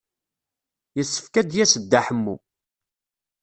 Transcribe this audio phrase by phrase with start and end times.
[0.97, 2.35] Yessefk ad d-yas Dda Ḥemmu.